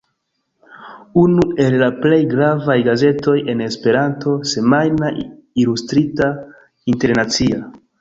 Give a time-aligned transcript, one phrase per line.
[1.23, 5.15] Unu el la plej gravaj gazetoj en Esperanto, semajna,
[5.67, 6.35] ilustrita,
[6.97, 7.67] internacia.